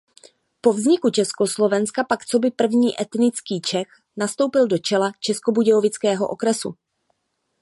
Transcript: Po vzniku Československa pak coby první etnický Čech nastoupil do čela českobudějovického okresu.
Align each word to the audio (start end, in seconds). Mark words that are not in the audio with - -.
Po 0.65 0.73
vzniku 0.73 1.09
Československa 1.13 2.03
pak 2.03 2.25
coby 2.25 2.51
první 2.51 3.01
etnický 3.01 3.61
Čech 3.61 3.87
nastoupil 4.17 4.67
do 4.67 4.77
čela 4.77 5.11
českobudějovického 5.19 6.27
okresu. 6.27 6.73